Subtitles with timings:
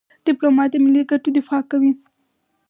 [0.25, 1.91] ډيپلومات د ملي ګټو دفاع کوي.